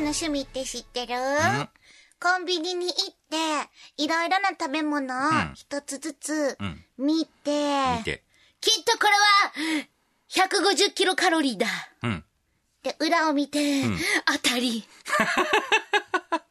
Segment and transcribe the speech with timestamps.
[0.00, 1.14] の趣味って知ってる？
[2.18, 3.36] コンビニに行って、
[4.02, 7.50] いろいろな食べ物をん一つずつうん見て、
[7.98, 8.22] 見て。
[8.60, 9.86] きっとこれは、
[10.30, 11.66] 150キロカロリーだ。
[12.02, 12.24] うん。
[12.82, 13.98] で、裏を見て、ん
[14.42, 14.84] 当たり。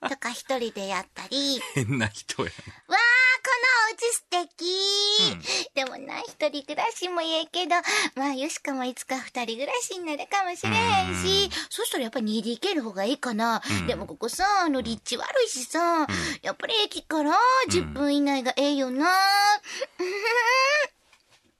[0.07, 2.51] とか一人でやったり、変な人やわー、
[2.89, 3.57] この
[3.91, 7.75] お家素敵、でもな、一人暮らしもええけど、
[8.15, 13.61] まあ、よしかもいつか二人暮らしになるかもしれへんし、そしたらやっぱ 2DK の方がいいかな。
[13.87, 16.07] でもここさ、あの、立地悪いしさ、
[16.41, 17.33] やっぱり駅から
[17.69, 19.05] 10分以内がええよな。
[19.09, 19.09] っ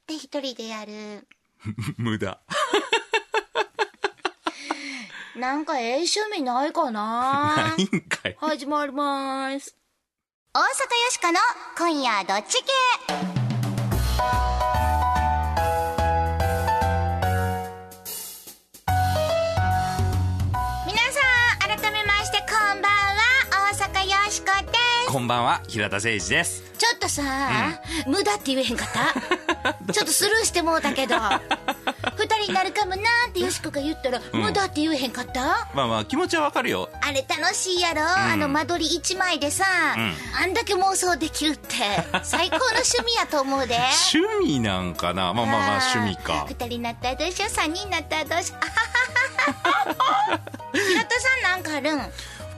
[0.06, 0.92] て一人でやる。
[0.92, 1.22] な。
[1.98, 2.38] 無駄。
[5.36, 8.36] なんかええ趣味ないかなないんかい。
[8.38, 9.76] 始まります。
[10.56, 10.66] 大阪よ
[11.10, 11.38] しかの
[11.76, 13.76] 今夜どっち系
[20.86, 21.20] 皆さ
[21.66, 23.20] ん、改めましてこんばんは、
[23.72, 24.72] 大阪よしこで
[25.06, 25.12] す。
[25.12, 26.62] こんばんは、平田誠二です。
[26.78, 27.22] ちょっとさ、
[28.06, 29.74] 無駄って言えへんかった？
[29.92, 31.16] ちょっとスルーしてもうたけど、
[32.16, 35.68] 二人になるかもなーってよしこが言ったら、無駄って言えへんかった？
[35.74, 36.88] まあまあ、気持ちはわかるよ。
[37.02, 41.74] あれ楽しいやろ、あの間取り一枚でさ、あんだけ妄想できるって
[42.24, 43.78] 最高の趣味やと思うで。
[44.14, 45.32] 趣味なんかな？
[45.34, 46.46] まあまあまあ、趣味か。
[46.48, 46.54] 二。
[46.56, 47.50] 人になったらどうしよう？
[47.50, 48.60] 三人になったらどうしよう？
[48.64, 50.40] あはははは
[50.72, 51.98] 平田さんなんかあるん？
[51.98, 52.12] うん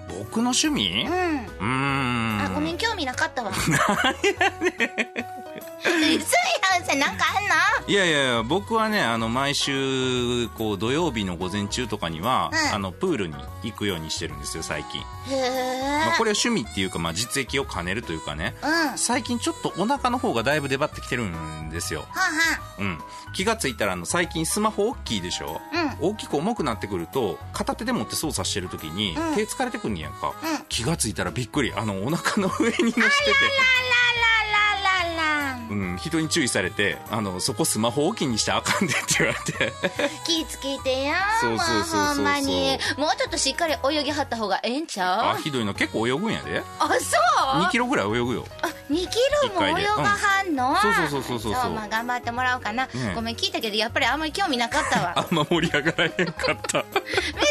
[0.08, 1.04] 僕の趣味？
[1.06, 2.40] うーん。
[2.42, 3.52] あごめん興味なかったわ。
[3.68, 6.16] 何やねん。
[6.16, 6.57] 嘘や
[6.97, 7.89] んさなんかあんの？
[7.89, 15.00] いやいやいや、僕はね、あの、毎週、こう、土曜日の午前中とかには、うんあの、プールに行くようにしてるんですよ、最近。
[15.00, 15.05] へ
[15.36, 18.55] え、まあ、これは趣味っていうか、まあ、実益を兼ねるというかね。
[18.62, 22.05] うんは最近ちょっとお腹の方がだいぶ出張ってきてるんですよ。
[22.11, 22.28] あは
[22.78, 22.98] うん。
[23.33, 25.61] 気がついたら、あの、最近スマホ大きいでしょ？
[26.00, 30.34] 大きく重くなってくると、片手で持って操作してる時に、うん手疲れてくんねやんか、うん
[30.69, 31.72] 気がついたらびっくり。
[31.75, 32.87] あの、お腹の上に乗せてて。
[32.91, 34.28] あららららら
[35.70, 39.72] うん、人に注意されて、あの、そこスマホ大きいにしてあかんでって言われて。
[40.26, 42.78] 気ぃつけてやそうそうそうほんまに。
[42.96, 46.62] もうちょっとしっかり泳ぎはった方がええんちゃあ、うひどいの結構泳ぐんやで。
[46.78, 46.94] あそ
[47.58, 48.44] う？2キロぐらい泳ぐよ。
[48.62, 49.06] あ2キ
[49.42, 50.76] ロも泳がはんの、うん。
[50.76, 55.12] そうそうそうそうそうまあ頑張ってもらおうかな、ねごめん聞いたけどやっぱりあんまり興味なかったわ。
[55.18, 56.78] あんま盛り上がらへんかった。
[56.78, 56.84] メ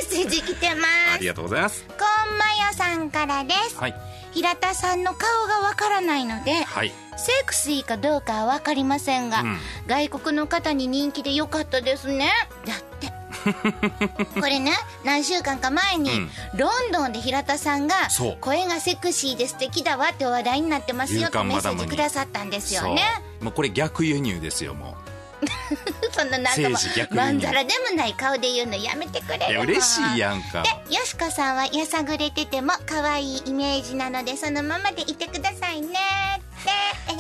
[0.03, 1.85] ッセージ来てまあすりがとうございます。
[1.87, 3.95] こんまよさんからです、はい。
[4.33, 6.93] 平田さんの顔がわからないのではい。
[7.17, 9.57] セクシーかどうかはわかりませんが、うん。
[9.87, 12.29] 外国の方に人気でよかったですね。
[12.65, 13.11] だって。
[14.39, 14.71] これね
[15.03, 16.29] 何週間か前に、うん。
[16.55, 17.95] ロンドンで平田さんが
[18.41, 23.03] 声がセクシーで素敵だわって話題になってますよって勇敢メッセージくださったんですよね。
[23.41, 24.95] もうこれ逆輸入ですよ、も
[26.11, 26.69] そんななんか
[27.11, 29.43] まんざらでもない顔で言うのやめてくれう。
[29.43, 30.63] いるや、嬉しいやんか。
[30.63, 36.71] でよしこさんはやさぐれてても可愛いイメージなのでそのままでいてくださいねって。
[37.09, 37.13] え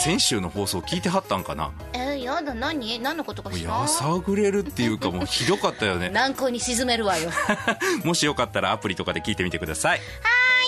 [0.00, 0.02] ー。
[0.02, 1.70] 先週の放送聞いてはったんかな？
[1.92, 2.98] えー、やだ何？
[2.98, 6.10] 何のことかしらやさぐれるっていうかもうひどかったよね。
[6.14, 7.30] 軟膏に沈めるわよ。
[7.30, 10.00] は もしよかったらアプリとかで聞いてみてください。
[10.00, 10.02] ー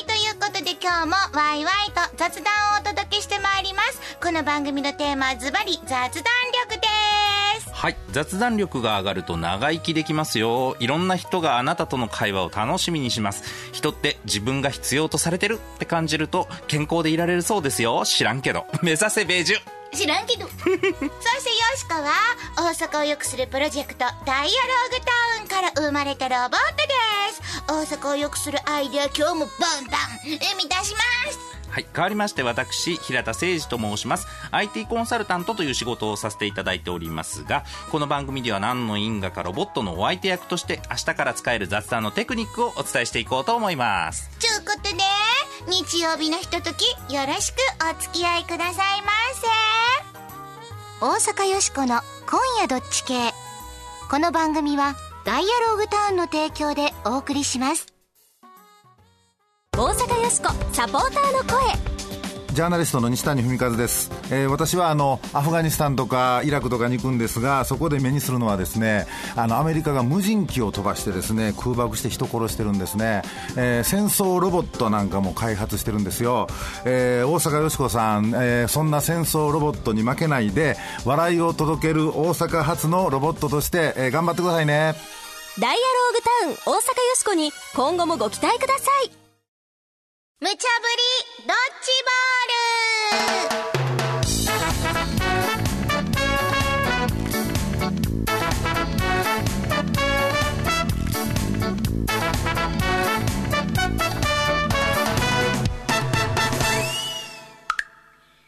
[0.03, 4.01] いということで今日もワイワイと雑談をお届けしてまいります。
[4.23, 6.11] この番組のテーマはズバリ雑談
[7.85, 7.97] はい。
[8.13, 10.75] 雑談力が上がると長生きできますよ。
[10.81, 13.45] いろんな人があなたとの会話を楽しみにします。
[13.73, 18.05] 人って自分が必要とされてるって感じると健康でいられるそうですよ。
[18.07, 18.65] 知らんけど。
[18.83, 19.57] 目指せベージュ。
[19.95, 20.81] 知らんけど そしてよ
[21.77, 22.11] しこは
[22.57, 24.49] 大阪を良くするプロジェクトダイアロー
[24.91, 31.87] グタウンから生まれたロボットです大阪を良くするアイデア今日もバンバン生み出しますはい。
[31.93, 34.29] 変わりまして私、平田誠二と申します。
[34.53, 44.31] IT コンサルタントという仕事をさせていただいておりますが、この番組では何の因果かロボットのお相手役として明日から使える雑談のテクニックをお伝えしていこうと思います。
[44.39, 45.03] ちゅうことで
[45.67, 47.57] 日曜日のひとときよろしく
[47.91, 49.49] お付き合いくださいませ
[51.01, 53.33] 大阪よしこの「今夜どっち系」
[54.11, 54.95] この番組は
[55.25, 57.94] ダイアローグタウンの提供でお送りします
[59.77, 61.95] 大阪よしこサポーターの声。
[62.55, 73.23] ジャーナリストの西谷文和です、えー私はあのアフガニスタンとかイラクとかに行くんですがそこで目にするのはですねあのアメリカが無人機を飛ばしてですね空爆して人殺してるんですね、
[73.57, 76.47] えー戦争ロボットなんかも開発してるんですよ、
[76.85, 84.95] えー大阪よしこさん、えーそんな戦争ロボットに負けないで笑いを届ける大阪発のロボットとして、えー頑張ってくださいね。
[85.59, 89.24] ダイアローグタウン大阪よしこに今後もご期待ください
[90.41, 90.67] 無茶ぶり
[91.47, 93.75] ドッジボール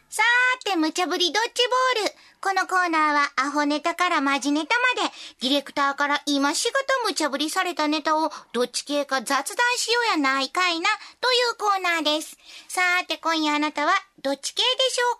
[0.09, 1.63] さーて無茶ぶりドッジ
[1.95, 2.16] ボール。
[2.47, 9.43] このコーナーはアホネタからマジネタまで、ディレクターから今しがた無茶ぶりされたネタをどっち系か雑談
[9.75, 10.87] しようやないかいな、
[11.19, 12.37] というコーナーです。
[12.69, 13.91] さーて今夜あなたは
[14.23, 15.19] どっち系でしょ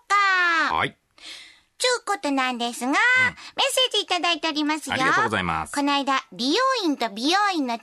[0.70, 0.74] うか?
[0.76, 0.96] はい。
[1.76, 4.94] ちゅうことなんですが、メッセージいただいておりますよ。
[4.94, 7.80] ありがとうございますこの間、美容院と美容院の違い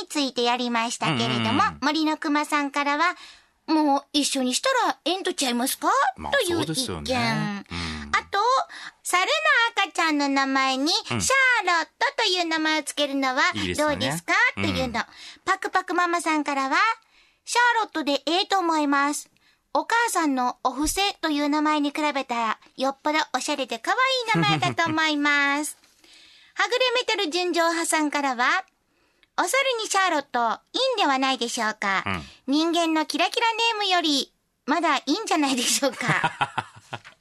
[0.00, 3.14] についてやりましたけれども、うんうんうん森の熊さんからは、
[3.66, 7.66] もう一緒にしたらええんとちゃいますか、まあという意見。
[9.08, 13.42] 猿の赤ちゃんの名前に、シャーロットという名前をつけるのは
[13.76, 14.32] どうですか？
[14.56, 15.00] うんというの。
[15.44, 16.76] パクパクママさんからは、
[17.44, 19.30] シャーロットでええと思います。
[19.74, 25.76] お母さんのお布施という名前に比べたら、よっぽどおしゃれで可愛い名前だと思います。
[26.54, 28.64] はぐれメタル純情派さんからは、
[29.38, 29.52] お猿
[29.84, 32.02] にシャーロット、いいんではないでしょうか？
[32.48, 34.32] 人間のキラキラネームより、
[34.64, 36.72] まだいいんじゃないでしょうか？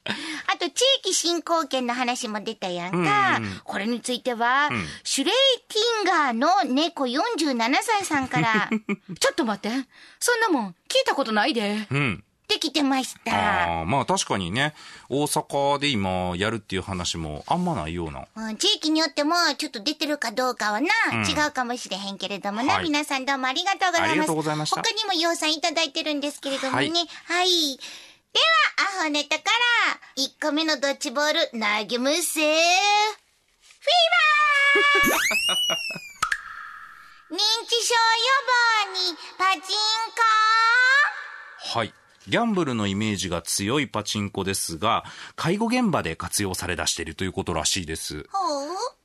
[0.54, 3.38] あと、地域振興券の話も出たやんか。
[3.38, 5.34] うんうんこれについては、んシュレイ
[5.68, 8.70] ティンガーの猫47歳さんから、
[9.20, 9.88] ちょっと待って。
[10.20, 11.88] そんなもん、聞いたことないで。
[11.90, 12.24] うん。
[12.48, 13.34] できてました。
[13.34, 14.76] ああ、まあ確かにね、
[15.10, 18.28] 大阪で今やるっていう話もあんまないような。
[18.36, 24.12] うん、地域によっても、ちょっと出てるかどうかはな、うん違うかもしれへんけれどもな、はい皆さんどうもありがとうございます。
[24.12, 26.90] ありがとうございました他にも要さんいただいてるんですけれどもね。
[27.26, 27.80] ははいい。
[28.36, 29.44] では、アホネタか
[29.88, 32.60] ら、1個目のドッジボール、投げむせフィー
[35.70, 35.78] バー。
[37.32, 38.00] 認知症予
[38.46, 39.78] 防に、パチン
[41.72, 41.94] コはい。
[42.28, 45.04] ギャンブルのイメージが強いパチンコですが、
[45.36, 48.26] 介護現場で活用され出しているということらしいです。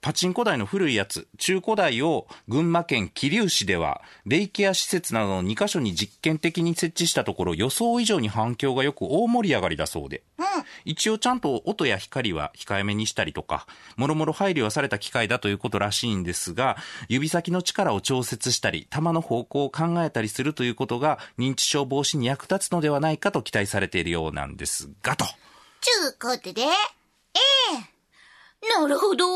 [0.01, 10.23] パチンコ台の古いやつ、中古台を群馬県桐生市では、デイケア施設などの2カ所に実験的に設置したところ、予想以上に反響がよく大盛り上がりだそうで。
[10.85, 16.79] 一応ちゃんと音や光は控えめにしたりとか、もろもろ配慮はされた機械だということらしいんですが、
[17.09, 25.25] 指先の力を調節したり、球の方向を考えたりするということが、認知症防止に役立つのではないかと期待されているようなんですが、と。
[25.81, 28.01] ちゅうことで、ええ
[28.81, 29.27] なるほど。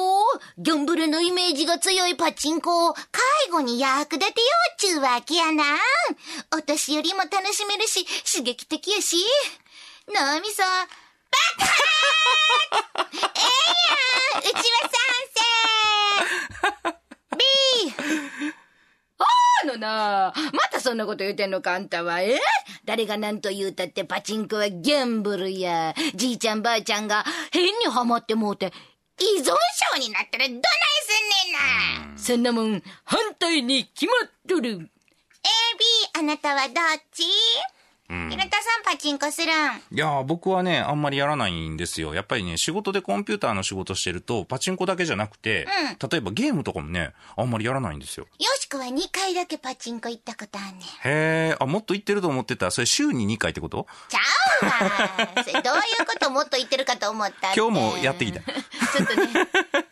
[0.59, 3.03] ギャンブルのイメージが強いパチンコを介
[3.51, 5.65] 護に役立てようちゅうわけやな。
[6.57, 9.17] お年寄りも楽しめるし、刺激的やし。
[10.09, 10.69] 脳みそ、バ
[11.59, 13.45] カーええ
[14.35, 14.99] やんうちは賛
[16.83, 16.99] 成
[17.39, 17.43] !B!
[19.19, 22.39] あのなまたそんなこと言うてんのかあんたは、え
[22.85, 25.95] 誰が何と言うたってパチンコはギャンブルや。
[26.15, 28.73] じいちゃんばあちゃんが変にハマってもうて、
[29.19, 30.63] 依存症になったらどない
[31.07, 31.13] す
[31.97, 32.19] んねんな。
[32.19, 34.71] そんなもん反対に決まっとる。
[34.71, 34.89] A、B、
[36.19, 36.75] あなたはどっ
[37.13, 37.25] ち？
[38.11, 39.49] うん平田さんパチンコするん。
[39.49, 39.51] い
[39.99, 42.15] やー僕はね、あんまりやらないんですよ。
[42.15, 45.67] やっぱりね、仕事でコンピューターの仕事してると、パチンコだけじゃなくて、
[46.11, 48.27] 例えばゲームとかもね、あんまりやらないんですよ。
[48.39, 50.81] よしこは2回だけパチンコ行ったことあんねん。
[50.81, 52.71] へえ、あ、もっと行ってると思ってた。
[52.71, 53.87] それ週に2回ってこと？
[54.09, 54.19] ちゃ
[54.63, 55.43] うわ。
[55.43, 56.31] それどういうこと？
[56.31, 57.55] もっと言ってるかと思った。
[57.55, 58.41] 今日もやってきた。
[58.41, 59.29] ちょっとね、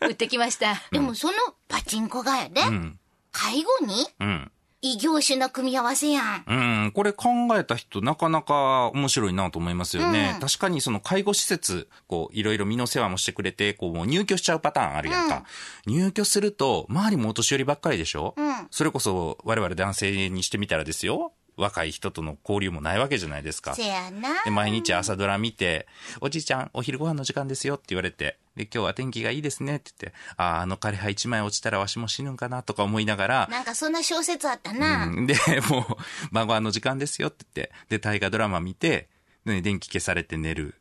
[0.07, 0.75] 打ってきました。
[0.91, 1.33] でもその
[1.67, 2.99] パチンコがやで、うん。
[3.31, 4.05] 介護に？
[4.19, 4.51] うん。
[4.85, 6.43] 異業種の組み合わせやん。
[6.45, 6.53] う
[6.87, 10.33] ん、これ考えた人なかなか面白いなと思いますよね。
[10.35, 15.45] うん確かにその介護施設、こう、いろいろ身の世話もしてくれて、こう、もう入居しちゃうパターンあるやんか。
[15.87, 18.33] 入居すると、周りもお年寄りばっかりでしょ？
[18.35, 21.31] うんそれこそ、我々男性にしてみたらですよ。
[21.57, 23.75] 若い人との交流もないわけじゃないですか。
[23.75, 24.43] せやな。
[24.43, 25.87] で、毎日朝ドラ見て、
[26.21, 35.05] おじいちゃん、お昼ご飯の時間ですよって言われて、で、今日は天気がいいですねって言って、ああ、あの枯葉一枚落ちたらわしも死ぬんかなとか思いながら、なんかそんな小説あったな。
[35.05, 35.35] うんで、
[35.69, 39.09] もう、晩ご飯の時間ですよって言って、で、大河ドラマ見て、
[39.45, 40.75] ね、電気消されて寝る。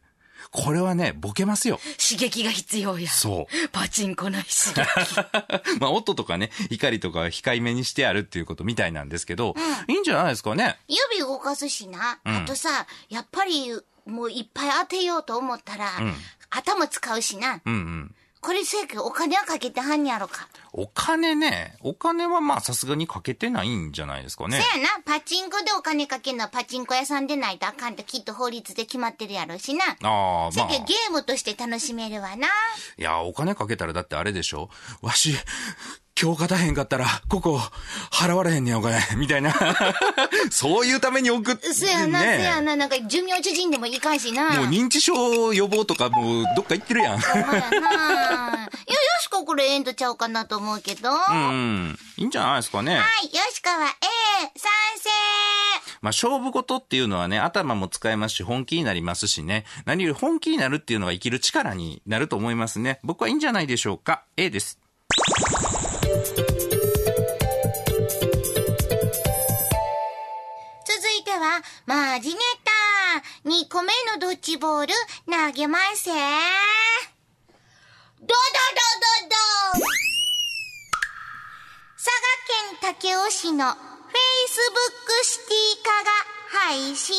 [0.51, 1.79] これはね、ボケますよ。
[1.99, 3.09] 刺激が必要や。
[3.09, 3.69] そう。
[3.71, 5.17] パチンコない刺激。
[5.81, 9.55] まあ、音とかね、光とか控えめにしてあるっていうことみたいなんですけど、
[9.89, 10.79] いいんじゃないですかね。
[10.89, 12.19] 指動かすしな。
[12.25, 13.73] うんあとさ、やっぱり
[14.07, 16.15] もういっぱい当てようと思ったら、ん
[16.51, 17.61] 頭使うしな。
[17.65, 18.15] うんうん。
[18.43, 20.49] これせやけどお金はかけてはんやろか。
[20.73, 24.61] お金ね、お金はまあさすがにかけてないんじゃないですかね。
[24.61, 29.85] せやな、パチンコでお金かけるのはパチンコ屋さんでないとあかんときっと法律で決まってるやろうしな。
[29.85, 30.53] ああ、まあ。
[30.53, 32.49] せやけどゲームとして楽しめるわな。
[32.99, 34.71] いや、お金かけたらだってあれでしょ
[35.03, 35.37] わし、
[36.23, 37.61] 今日勝たへんかったら、ここ、
[38.13, 39.53] 払われへんねんお金、みたいな。
[40.53, 44.51] そういうために送って、せやな、ねせやな、なんか寿命縮んでもいかんしな。
[44.51, 47.19] もう認知症予防とかもうどっか行ってるやん。
[47.19, 47.69] ほんまやな。
[47.69, 48.69] いや、よ
[49.21, 51.11] しここれええんとちゃうかなと思うけど。
[51.11, 51.99] うはい、んうん。
[52.19, 52.95] いいんじゃないですかね。
[52.95, 53.03] よ
[53.53, 53.89] しこは A、
[54.57, 55.11] 賛成。
[56.03, 59.65] まあ、勝負事っていうのはね、頭も使えますし、本気になりますしね。
[59.87, 63.01] 何より本気になるっていうのは生きる力になると思いますね。
[63.03, 64.23] 僕はいいんじゃないでしょうか。
[64.37, 64.82] A です。
[70.85, 72.73] 続いては、マジネタ。
[73.45, 74.95] 2個目のドッジボール
[75.27, 76.11] 投げますせ。
[78.21, 78.35] ドドド
[78.99, 79.87] ドド
[81.97, 83.75] 佐賀県武雄市の Facebook
[85.25, 86.11] シティ化が
[86.69, 87.13] 廃止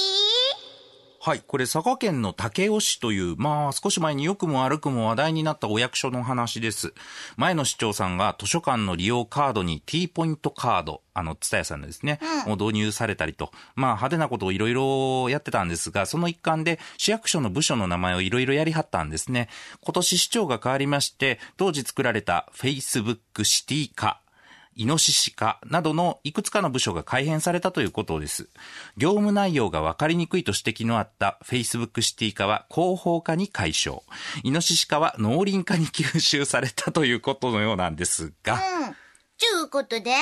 [1.25, 1.43] はい。
[1.47, 6.93] これ、佐賀県の武雄市という、まあ、少し前に良くも悪くも話題になったお役所の話です。
[7.37, 19.47] 前の市長さんが図書館の利用カードに T ポイントカード、あの、ツタヤさんのですね、を導入されたりと、まあ、派手なことをいろいろやってたんですが、その一環で市役所の部署の名前をいろいろやりはったんですね。
[19.79, 24.19] 今年市長が変わりまして、当時作られた Facebook シティ化、
[24.75, 28.49] イノシシ化などのいくつかの部署が改編されたということです。
[28.97, 34.01] 業務内容が分かりにくいと指摘のあった Facebook シティ化は広報化に解消。
[34.43, 38.59] イノシシ化は農林化に吸収されたということのようなんですが、うん。
[39.37, 40.15] ちゅうことで、え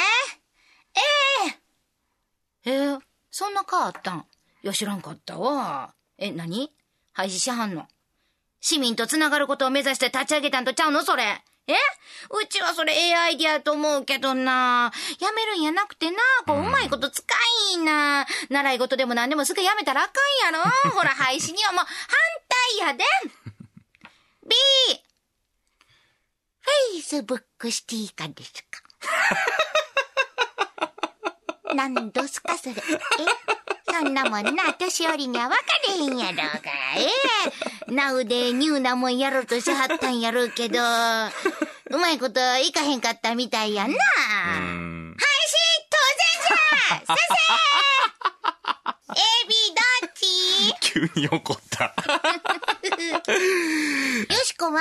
[2.66, 4.26] えー、そんな変わったん？
[4.64, 5.94] いや、知らんかったわ。
[6.18, 6.72] え、何？
[7.14, 7.88] 廃止しはんの？
[8.60, 11.04] 市民とつながることを目指して立ち上げたんとちゃうの？
[11.04, 11.42] それ。
[11.68, 11.74] え？
[11.74, 14.92] うちはそれええアイディアと思うけどな。
[15.20, 16.18] やめるんやなくてな。
[16.46, 17.24] こう、うまいこと使
[17.74, 18.26] いな。
[18.50, 20.12] 習い事でも何でもすぐやめたらあか
[20.52, 20.70] んやろ。
[20.92, 21.88] ほら、廃止にはもう反
[22.78, 23.04] 対やで。
[24.48, 24.56] B、
[27.10, 28.82] Facebook シティ化ですか？
[31.76, 32.76] 何どすかそれ？
[32.76, 32.76] え？
[33.94, 36.72] そんなもんな、年寄りには分かれへんやろうが。
[36.98, 37.08] え
[37.92, 40.80] なうでニューなもんやろうとしはったんやろうけど、
[41.92, 43.98] うまいこといかへんかったみたいやんな。
[44.58, 45.30] うん廃止
[45.90, 45.98] 当
[46.98, 49.20] 然じゃ先生 !AB
[50.02, 50.24] どっち？
[50.80, 51.94] 急に怒った。
[53.32, 54.80] よしこは、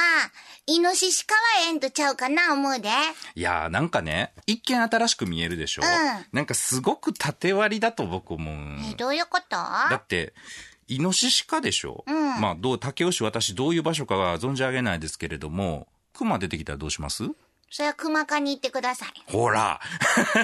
[0.66, 2.88] イノシシかはええんとちゃうかな思うで。
[3.34, 8.56] いやーなんかね、一見新しく見えるでしょ、うんなんかすごく縦割りだと僕思う。
[8.92, 9.56] え、どういうこと？
[9.56, 10.32] だって、
[10.90, 17.24] イノシシかでしょ、うんまあ、どう、竹雄市私どういう場所かは存じ上げないですけれども、熊出てきたらどうします？
[17.72, 19.08] それは熊科に行ってください。
[19.30, 19.80] ほら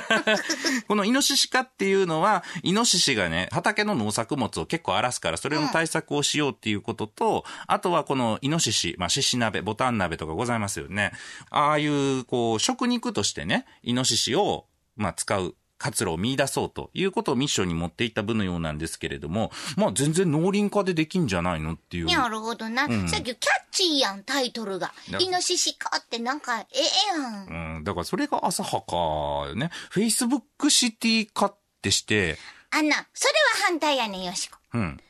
[0.86, 11.10] このイノシシ化っていうのは、イノシシがね、畑の農作物を結構荒らすから、それの対策をしようっていうことと、あとはこのイノシシ、まあ、獅子鍋、ボタン鍋とかございますよね。
[11.50, 15.56] ああいう、こう、食肉としてね、イノシシを、まあ、使う。
[15.78, 22.06] 活路を見出そうということをミッションに持っていった部のようなんですけれども、まあ全然農林化でできんじゃないのっていう。
[22.06, 22.86] なるほどな。
[22.86, 23.36] んさっきキャッ
[23.70, 25.18] チーやん、タイトルがな。
[25.18, 27.76] イノシシかってなんか、ええやん。
[27.76, 29.70] うん、だからそれが浅はかよね。
[29.92, 32.38] Facebook シティ化ってして、
[32.70, 34.58] あんな、それは反対やねん、よしこ。
[34.74, 35.00] うん、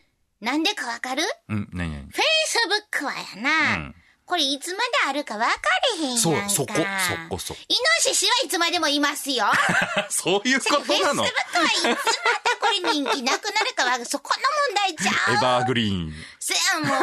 [0.41, 1.23] なんでかわかる？
[1.49, 2.09] うん、何々。
[2.09, 3.77] ?Facebook はやな。
[3.77, 3.95] うん
[4.27, 5.53] これいつまであるか分か
[6.01, 6.21] れへんやんか。
[6.21, 6.83] そうそこそ
[7.31, 9.47] こそこイノシシはいつまでもいますよ。
[10.11, 11.29] そういうことなの？Facebook
[11.59, 14.43] はいつまたこれ人気なくなるかは、そこの
[14.75, 15.37] 問題ちゃう。
[15.37, 16.13] エバーグリーン。
[16.41, 16.99] そやもう。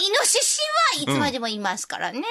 [0.00, 0.58] イノシシ
[1.06, 2.22] はいつまでもいますからね。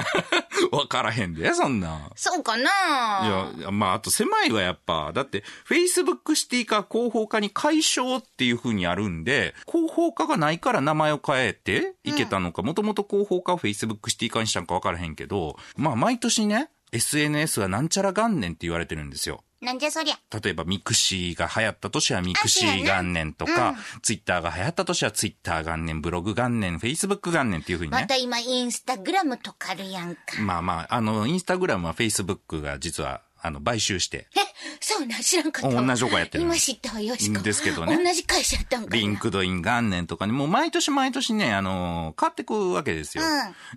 [0.70, 2.10] わからへんで、そんな。
[2.14, 5.12] そうかないや、まあ、あと狭いわ、やっぱ。
[5.12, 19.42] だって、Facebook シティ化、広報化に解消っていう風にあるんで、広報化がないから名前を変えていけたのか、もともと広報化を Facebook シティ化にしたのかわからへんけど、まあ、毎年ね、SNS はなんちゃら元年って言われてるんですよ。
[19.62, 20.18] なんじゃそりゃ。
[20.42, 28.00] 例えばミクシーが流行った年はミクシー元年とか、ツイッターが流行った年はツイッター元年、ブログ元年、フェイスブック元年っていう風にね。
[28.00, 30.20] また今インスタグラムとかあるやんか。
[30.40, 34.40] まあまあ、あの、インスタグラムはフェイスブックが実は、あの、買収して、え、
[34.80, 35.86] そうなん知らんかったわ。
[35.86, 37.40] 同じとこやってるの今知ったわ、よしこ。
[37.40, 38.96] ですけどね同じ会社やったんかな。
[38.96, 43.24] リンクドイン元年とかにもう毎年毎年ね、あの変わってくわけですよ。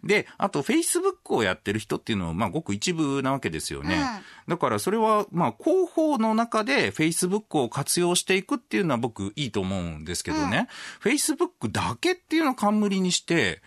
[0.03, 3.98] で、あと、フェイスブックをやってる人っていうのは、まあ、ごく一部なわけですよね。
[4.48, 10.67] だから、それは、まあ、広報の中でフェイスブックを活用していくっていうのは僕いいと思うんですけどね。
[11.00, 13.62] フェイスブックだけっていうのを冠にして、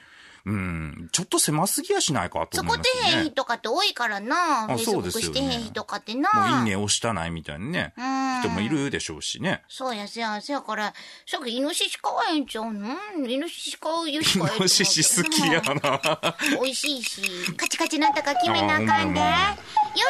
[0.48, 3.10] うん、ちょっと狭すぎやしないかとそこ思いますよね。
[3.10, 4.66] 出へん人かって多いからな。
[4.66, 6.30] フェイスブそうですよねックしてへん人かってな。
[6.32, 9.62] もういいね押したないみたいなね、ん人もいるでしょうしね。
[9.68, 10.94] そうや、せや、せやから、
[11.26, 12.96] さっきイノシシ買わへんちゃうの？
[13.26, 16.36] イノシシ買うよしイノシシ好きやな。
[16.62, 17.22] 美味しいし、
[17.54, 19.20] カチカチなんとか決めなあかんで。
[19.20, 19.26] よ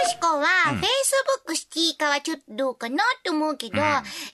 [0.06, 3.76] しこは、フェイスブックシティ化はちょっとどうかなって思うけど、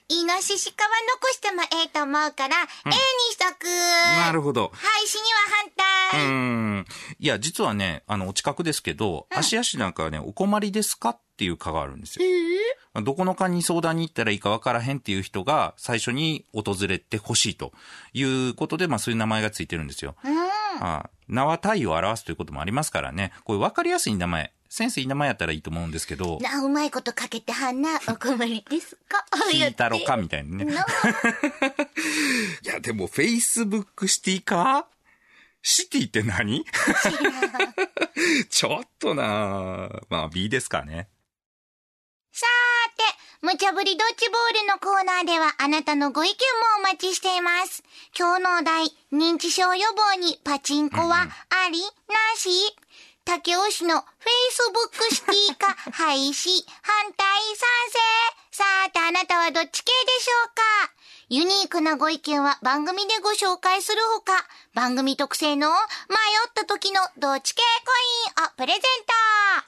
[0.09, 0.89] イノシシ化は
[1.21, 2.95] 残してもええと思うから、A に
[3.31, 3.65] しとく。
[3.65, 4.71] なるほど。
[4.73, 5.69] 廃止には反
[6.09, 6.25] う対。
[6.27, 6.85] ん。
[7.19, 13.01] いや、実はね、あの、お近くですけど、芦屋市なんかはね、お困りですかっっていう課があるんですよ。
[13.03, 17.73] どこの課に相談に行ったらいいかわからへんっていう人が最初に訪れてほしいと
[18.13, 20.15] いうことで、まあそういう名前がついてるんですよ。
[20.79, 23.33] あ名は体を表すということもありますからね。
[23.43, 24.53] こういうわかりやすい名前。
[24.69, 29.25] 先生いい名前やったらいいと思うんですけど、な、うまいことかけてはんな、お困りですか？
[29.51, 30.63] 聞いたろかみたいなね。
[30.63, 30.75] の い
[32.63, 34.87] や、でも、Facebook シティか？
[35.67, 36.63] シティって何？
[38.51, 39.89] ちょっとな。
[40.09, 41.09] まあ B ですかね。
[42.31, 43.03] さーて、
[43.41, 46.37] 無茶ぶりドッジボールのコーナーではあなたのご意見も
[46.77, 47.81] お待ちしています。
[48.15, 51.87] 今日のお題、認知症予防にパチンコはあり、な
[52.37, 52.49] し？
[53.23, 56.49] 竹尾市の Facebook シティ化廃止、
[56.81, 57.99] 反対、賛成。
[58.51, 60.61] さーてあなたはどっち系でしょうか？
[61.27, 64.31] ユニークなご意見は番組でご紹介するほか、
[64.73, 65.77] 番組特製の迷っ
[66.53, 67.91] た時のどっち系コ
[68.39, 69.13] インをプレゼント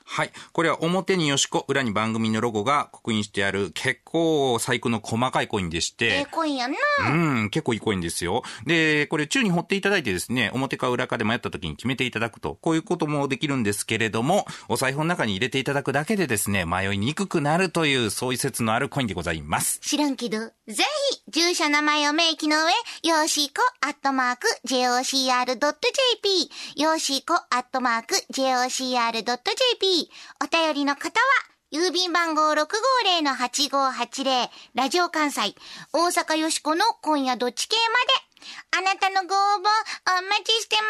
[0.05, 0.31] はい。
[0.53, 6.77] これは表によしこ、裏に番組のロゴが刻印してある結構細工の細かいコインでしええて、コインやんな。
[7.09, 7.13] う
[7.45, 8.43] ん、結構いいコインですよ。
[8.65, 19.79] で、これ宙に掘っていただいてですね、表か裏かで迷った時に決めていただくと、こういうこともできるんですけれども、お財布の中に入れていただくだけでですね、迷いにくくなるという、そういう説のあるコインでございます。
[19.79, 22.71] 知らんけど、ぜひ、住所名前を明記の上、
[23.09, 30.09] よしこアットマーク jocr.jp、よしこアットマーク jocr.jp、
[30.43, 31.25] お便りの方は、
[31.71, 35.53] 郵便番号650-8580、ラジオ関西、
[35.91, 40.81] 大阪よしこの今夜どっち系まで、あなたのご応募、お待ちしてま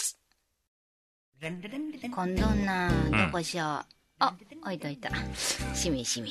[0.00, 0.25] す。
[1.40, 3.84] 今度な、どこしよう。
[4.18, 5.10] あ、置いといた。
[5.74, 6.30] しみしみ。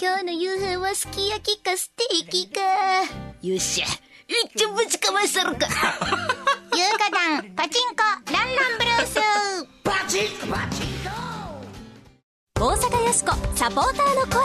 [0.00, 2.60] 今日の夕飯はすき焼きかステーキか。
[3.42, 3.86] よっしゃ。
[4.28, 5.66] めっちゃぶちかましたろか。
[6.76, 9.18] 優雅団、パチンコ、ランランブルース。
[12.60, 14.42] 大阪よしこサポーターの声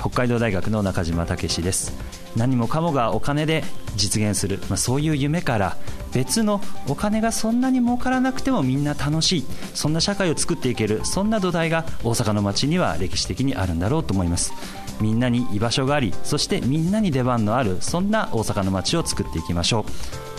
[0.00, 1.92] 北海道大学の中島武史です
[2.36, 3.64] 何もかもがお金で
[3.96, 5.76] 実現する、まあ、そういう夢から
[6.12, 9.46] 別のお金がそんなに儲からなくてもみんな楽しい。
[9.74, 11.04] そんな社会を作っていける。
[11.04, 14.52] そんな土台が大阪の街には歴史的にあるんだろうと思います。
[15.00, 19.84] みんなに居場所がありそしてみんなに出番のあるそんな大阪の街を作っていきましょ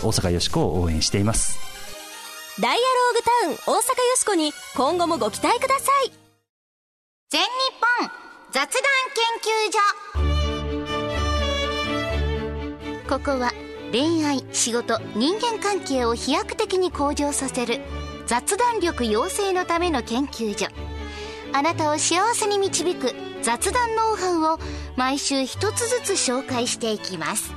[0.02, 0.06] う。
[0.06, 1.58] 大阪よしこを応援しています。
[2.60, 6.12] ダイアローグタウン大阪よしこに今後もご期待ください。
[7.28, 7.46] 全日
[8.00, 8.10] 本
[8.52, 10.25] 雑談研究所
[13.08, 13.52] ここは
[13.92, 17.80] 恋愛仕事人間関係を飛躍的に向上させる
[18.26, 20.66] 雑談力養成のための研究所。
[21.52, 24.58] あなたを幸せに導く雑談ノウハウを
[24.96, 27.50] 毎週一つずつ紹介していきます。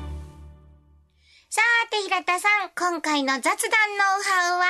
[1.49, 4.65] さーて平田さん今回の雑談ノウハウは？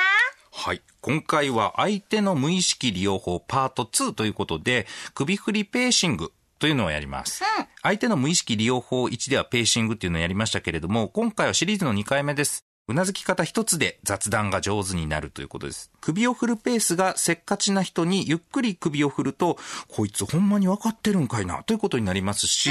[0.52, 0.82] はい。
[1.02, 7.42] 今回は相手の無意識利用法パート2ということで、首振りペーシングというのをやります。
[7.42, 12.69] うん相手の無意識利用法1ではペーシングっていうのをやりましたけれども、今回はシリーズの2回目です。
[12.90, 15.92] うなずき方一つで雑談が上手になるということです。
[16.00, 22.70] 首を振るペースがせっかちな人にゆっくり首を振ると、こいつほんまに分かってるんかいなということになりますし、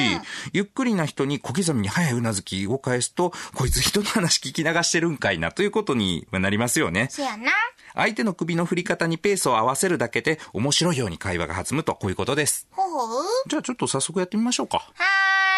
[0.52, 7.08] ゆっくりな人に小刻みに早いうなずきを返すと、こいつ人の話聞き流してるんかいなということになりますよね。
[7.10, 7.52] そやな
[7.96, 12.68] 相手の首の振り方にペースを合わせるだけで面白いように会話が弾むとこういうことです。
[12.72, 14.78] ほうほうじゃあちょっと早速やってみましょうか。
[14.78, 14.84] は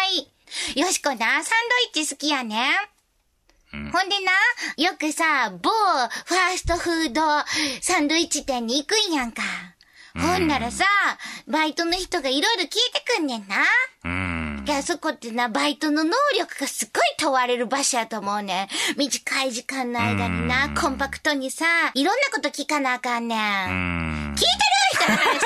[0.08, 0.80] ーい。
[0.80, 1.42] よしこな、サン
[1.94, 2.91] ドイッチ好きやね。
[3.72, 7.22] ほんでな、よくさ、某ファーストフード
[7.80, 9.42] サンドイッチ店に行くんやんか。
[10.14, 10.84] ほんならさ、
[11.46, 13.62] バイトの人がいろいろ聞いてくんねんな。
[14.04, 14.64] うーん。
[14.66, 18.68] で、あそこってな、バイトの能力がすっごい問われる場所やと思うねん。
[18.98, 23.38] 短い時間の間にな、コンパクトにさ、いろんなこと聞かなあかんねん。
[23.38, 24.48] うーん聞いてる
[24.92, 25.42] 人の話。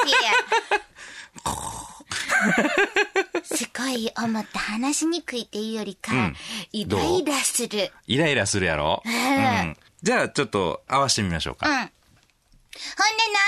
[3.45, 5.79] すごい思った話しにくいっていう？
[5.79, 6.37] よりか、うん。
[6.73, 7.93] イライラする。
[8.07, 9.03] イライラするやろ。
[9.05, 9.13] うん。
[9.13, 9.77] うん。
[10.03, 11.69] じゃあちょっと合わせてみましょうか。
[11.69, 11.91] うん。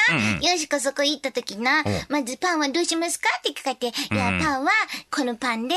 [0.09, 3.29] ほんでな、よしこそこ行った時な、まずパンはどうしますか？
[3.41, 4.71] って聞かれて、いや、パンは
[5.11, 5.75] このパンで、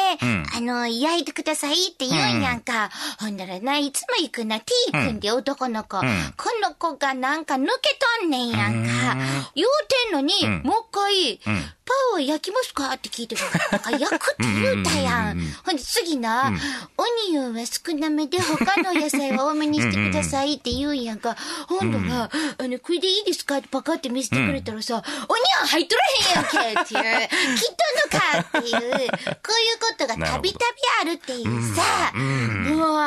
[0.55, 2.89] あの、焼いてくださいって言うんやんか。
[3.19, 6.05] ほんだらな、いつも行くな、T 君って男の子、こ
[6.61, 9.17] の子がなんか抜けとんねんやんか。
[9.53, 9.67] 言う
[10.07, 12.93] てんのに、もう一回、パンは焼きますか？
[12.93, 13.47] って聞いてくる。
[13.83, 15.39] あ、焼くって言うたやん。
[15.65, 16.51] ほんで次な、
[16.97, 21.35] オニオンは少なめで他の野菜は多めにしてくださいって言うんやんか。
[21.67, 24.95] ほんだら、あの、これでいいですかってパカって見せてくれたらさ、
[25.27, 26.03] オニオン入っとら
[26.61, 27.75] へんやんけっていう、切っ
[28.11, 29.09] とんのかっていう、こういう
[29.79, 30.65] ことがたびたび
[31.01, 33.01] あるっていうさ、もう、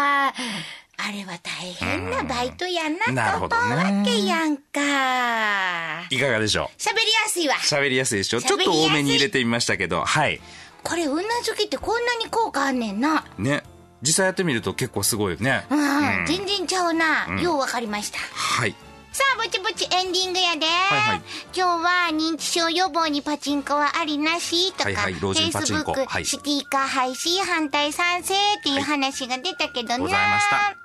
[0.97, 6.07] あれは大変なバイトやなと思うわけやんか。
[6.11, 6.81] いかがでしょう？
[6.81, 7.57] 喋りやすいわ。
[7.57, 8.41] 喋りやすいでしょ？
[8.41, 10.41] ちょっと多めに入れてみましたけど、はい。
[10.83, 13.25] これ、うなずきってこんなに効果あんねんな。
[13.39, 13.63] ね。
[14.03, 15.65] 実際やってみると結構すごいよね。
[15.71, 17.27] うん、全然ちゃうな。
[17.41, 18.19] ようわかりました。
[18.19, 18.75] はい。
[19.13, 20.67] さあ、ぼちぼちエンディングやで。
[20.67, 21.23] はい
[21.57, 29.99] 今日は認知症予防にパチンコはありなしとか、はいはい老人パチンコ Facebook、はいスティーカー廃止反対賛成っていう話が出たけどな。
[29.99, 30.84] ございました。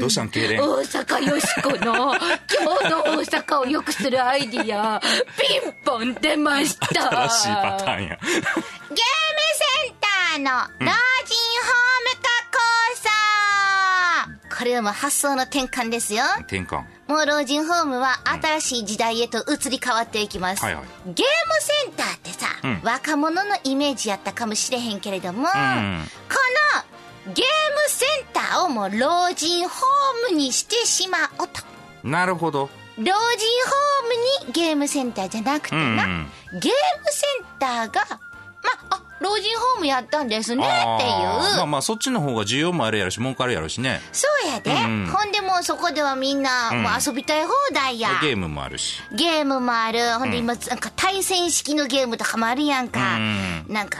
[0.00, 5.06] どうしたん痙攣大阪よしこの今日の大阪を良くするアイディアピ
[5.68, 8.18] ンポン出ました新しいパターンや。
[8.20, 9.00] ゲームセ
[9.90, 10.94] ンターの老人ホーム
[12.22, 12.58] 化構
[14.50, 16.22] 想、これはもう発想の転換ですよ。
[16.40, 16.84] 転換。
[17.08, 20.62] もう老人ホームは新しい時代へと移り変わっていきます。
[20.64, 21.16] はいはいゲーム
[21.60, 26.89] センターってさ、うん若者のイメージやったかもしれへんけれども、んこの
[27.34, 31.62] ゲームセンターをもう老人ホームにしてしまおうと。
[32.06, 32.68] なるほど。
[32.98, 36.68] 老人ホームにゲームセンターじゃなくてな、うんゲーム
[37.10, 38.18] センターが、ま
[38.90, 41.10] あ、老人ホームやったんですねっていう。
[41.56, 48.18] まあまあそっちの方が需要もあるやろし儲かるやろしねそうやで、うんほんでもうそこではみんな、んもう遊びたい放題や。
[48.20, 50.00] ゲームもあるしゲームもある。
[50.18, 53.16] ほんで今、なんか対戦式のゲームとかもあるやんか。
[53.68, 53.98] うなんか、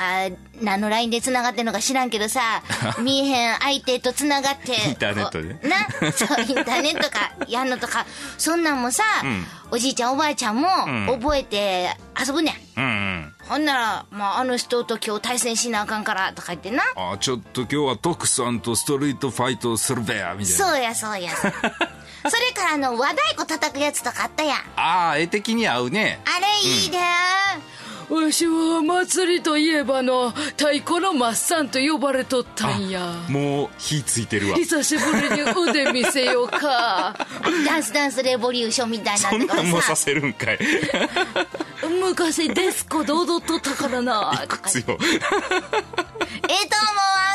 [0.61, 2.63] 何のラインで繋がってんのか知らんけどさ、
[3.01, 4.73] 見えへん相手と繋がって。
[4.89, 5.55] インターネットで？
[5.69, 8.07] な、そう、インターネットか、 やんのとか、
[8.39, 9.03] そんなんもさ、
[9.71, 10.69] おじいちゃんおばあちゃんも
[11.07, 12.81] 覚えて遊ぶねん。
[12.81, 16.85] うんうんほんなら、まあ、あの人と今日対戦しなあかんから、とか言ってな。
[16.95, 21.33] あちょっと今日は徳さんとストリートファイトするべやみたいなそうや、そうや。
[21.33, 21.53] それ
[22.55, 24.59] からあの、和太鼓叩くやつとかあったやん。
[24.77, 26.99] ああ絵的に合うねあれいいで、
[28.11, 33.15] わしは祭りといえばの太鼓のマッサンと呼ばれとったんや。
[33.29, 34.57] もう火ついてるわ。
[34.57, 37.15] 久しぶりに腕見せようか。
[37.67, 40.59] ダンスダンスレボリューションみたいなそんなんもさせるんかい。
[42.01, 44.33] 昔デスコで踊っとったからな。
[44.67, 45.05] 強いええと思わ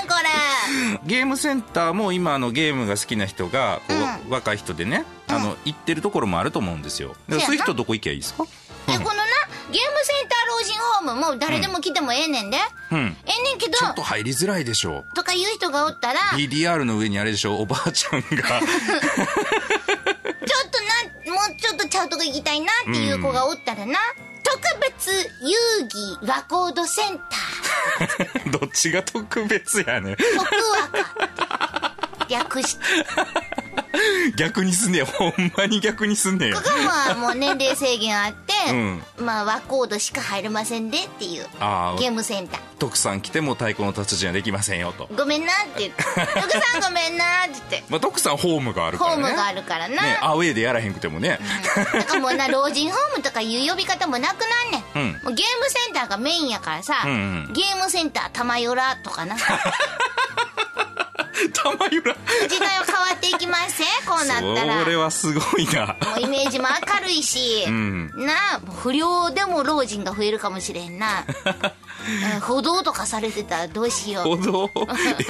[0.04, 0.30] んこれ。
[1.06, 3.94] ゲームセンターも今あのゲームが好きな人がこ
[4.28, 7.16] う、若い人でねあの行ってるところもあると思うんですよ。
[7.30, 8.44] でそういう人どこ行けばいいですか？
[8.88, 9.24] えこのな
[9.72, 10.35] ゲームセンター老
[10.66, 12.58] 人ホームも誰でも来てもええねんで、
[12.92, 13.18] うん。
[13.26, 18.60] ええねんけどちょっと入りづらいでしょとか言う人がおったらちょっ DDR の上にあれでしょおばあちゃんが。
[20.72, 20.80] と
[21.30, 23.98] なもうちょっとちゃうとこ行きたいなっていう子がおったらな、
[24.44, 25.58] 特別遊
[26.20, 30.14] 戯和コードセンタ どっちが特別やねん。
[30.14, 30.46] ー特
[30.94, 31.96] 和か
[32.30, 32.82] 略して。
[34.36, 35.06] 逆にすんねや。
[35.06, 36.56] ほんまに逆にすんねや。
[36.56, 39.04] ここはもう年齢制限あって、うん。
[39.26, 41.44] まあ和コードしか入れませんでっていう
[42.00, 42.60] ゲームセンター。
[42.78, 46.04] 徳さん来ても太鼓の達人はできませんよと、ごめんなって言って
[46.40, 47.84] 「徳さんごめんな」って言って。
[47.90, 49.22] まあ、徳さんホームがあるからね。
[49.24, 51.40] ホームがあるからな、ねアウェーでやらへんくてもね、
[51.76, 55.12] だからもうな老人ホームとかいう呼び方もなくなんねん、うん。
[55.24, 57.14] もうゲームセンターがメインやからさ、うんう
[57.52, 57.54] ん。
[57.54, 59.36] ゲームセンター玉よらとかな
[61.50, 62.16] 玉ゆら
[62.48, 64.84] 時代は変わっていきますねこうなったら。
[64.84, 65.88] それはすごいな。
[65.88, 66.68] もうイメージも
[67.00, 68.08] 明るいし、ん。
[68.26, 68.34] な
[68.82, 71.26] 不良でも老人が増えるかもしれんな。
[71.46, 71.85] う ん
[72.42, 74.24] 歩道とかされてたらどうしよう。
[74.24, 74.72] ほど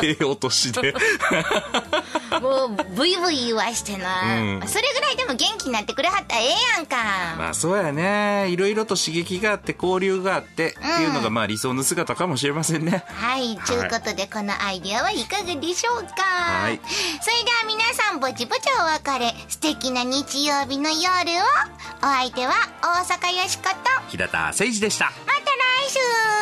[0.04, 0.94] ええお年で。
[2.42, 4.68] もうブイブイ言わしてな、うん。
[4.68, 6.96] それぐらいでも元気になってくれはったらええやんか、
[7.38, 8.50] まあそうやね。
[8.50, 13.06] いろいろと刺激があって交流があって、っていうのがまあ理想の姿かもしれませんね。
[13.08, 16.24] はい、ということでこのアイディアはいかがでしょうか。
[16.24, 16.82] はい。
[17.22, 19.34] それでは皆さんぼちぼちお別れ。
[19.48, 21.86] 素敵な日曜日の夜を。
[22.00, 23.96] お相手は大阪よしこと。
[23.96, 25.06] ま平田誠二でした。
[25.06, 26.35] た来週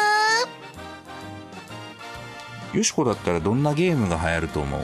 [2.73, 4.81] よしこだったらどんなゲームが流行ると思う？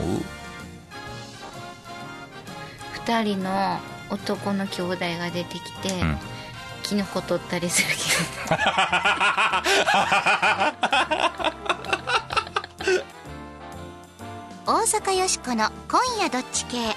[3.06, 3.78] 二人の
[4.10, 6.18] 男の兄弟が出てきて、ん。
[6.82, 7.94] キノコ取ったりするけ
[8.54, 8.60] ど。
[14.66, 16.94] 大阪よしこの「今夜どっち系」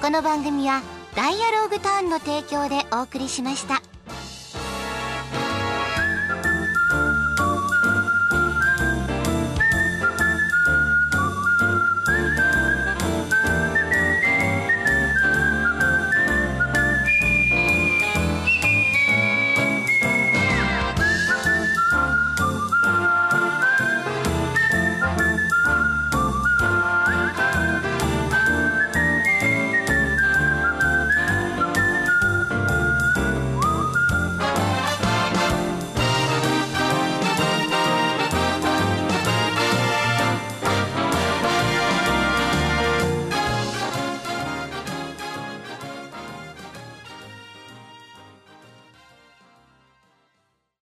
[0.00, 0.80] この番組は
[1.16, 3.82] 「ダイアローグターン」の提供でお送りしました。